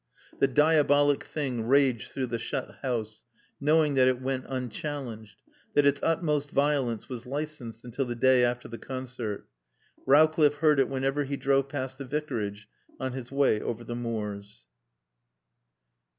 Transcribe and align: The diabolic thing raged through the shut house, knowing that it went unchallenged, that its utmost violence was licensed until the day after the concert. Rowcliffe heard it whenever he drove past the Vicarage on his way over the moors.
The 0.39 0.47
diabolic 0.47 1.23
thing 1.23 1.67
raged 1.67 2.11
through 2.11 2.25
the 2.25 2.39
shut 2.39 2.77
house, 2.81 3.21
knowing 3.59 3.93
that 3.93 4.07
it 4.07 4.19
went 4.19 4.47
unchallenged, 4.49 5.35
that 5.75 5.85
its 5.85 6.01
utmost 6.01 6.49
violence 6.49 7.07
was 7.07 7.27
licensed 7.27 7.85
until 7.85 8.05
the 8.05 8.15
day 8.15 8.43
after 8.43 8.67
the 8.67 8.79
concert. 8.79 9.47
Rowcliffe 10.07 10.55
heard 10.55 10.79
it 10.79 10.89
whenever 10.89 11.25
he 11.25 11.37
drove 11.37 11.69
past 11.69 11.99
the 11.99 12.05
Vicarage 12.05 12.67
on 12.99 13.13
his 13.13 13.31
way 13.31 13.61
over 13.61 13.83
the 13.83 13.93
moors. 13.95 14.65